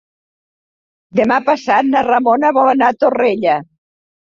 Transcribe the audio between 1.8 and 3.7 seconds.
na Ramona vol anar a Torrella.